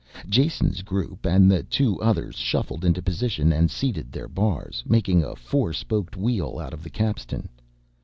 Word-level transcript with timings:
Jason's 0.27 0.81
group, 0.81 1.27
and 1.27 1.51
the 1.51 1.61
two 1.61 2.01
others, 2.01 2.35
shuffled 2.35 2.83
into 2.83 3.03
position 3.03 3.53
and 3.53 3.69
seated 3.69 4.11
their 4.11 4.27
bars, 4.27 4.81
making 4.87 5.23
a 5.23 5.35
four 5.35 5.73
spoked 5.73 6.17
wheel 6.17 6.57
out 6.57 6.73
of 6.73 6.81
the 6.81 6.89
capstan. 6.89 7.47